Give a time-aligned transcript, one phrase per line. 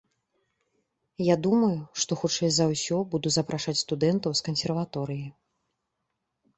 [1.23, 1.69] Я думаю,
[2.05, 5.25] што хутчэй за ўсё буду запрашаць студэнтаў з кансерваторыі.